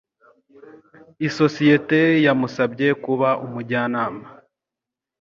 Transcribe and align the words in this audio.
Isosiyete 1.27 1.99
yamusabye 2.25 2.87
kuba 3.03 3.29
umujyanama. 3.45 4.25